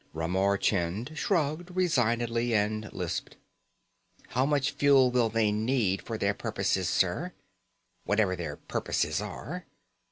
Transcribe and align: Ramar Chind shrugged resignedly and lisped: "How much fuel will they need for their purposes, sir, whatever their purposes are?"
Ramar 0.15 0.57
Chind 0.57 1.15
shrugged 1.15 1.75
resignedly 1.75 2.55
and 2.55 2.91
lisped: 2.91 3.37
"How 4.29 4.47
much 4.47 4.71
fuel 4.71 5.11
will 5.11 5.29
they 5.29 5.51
need 5.51 6.01
for 6.01 6.17
their 6.17 6.33
purposes, 6.33 6.89
sir, 6.89 7.33
whatever 8.03 8.35
their 8.35 8.55
purposes 8.57 9.21
are?" 9.21 9.67